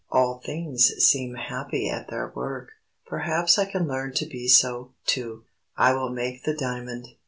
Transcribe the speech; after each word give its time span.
All 0.11 0.39
things 0.43 0.85
seem 1.05 1.35
happy 1.35 1.87
at 1.87 2.07
their 2.07 2.31
work. 2.33 2.71
Perhaps 3.05 3.59
I 3.59 3.65
can 3.65 3.87
learn 3.87 4.13
to 4.15 4.25
be 4.25 4.47
so, 4.47 4.95
too. 5.05 5.43
I 5.77 5.93
will 5.93 6.09
make 6.09 6.43
the 6.43 6.55
diamond. 6.55 7.09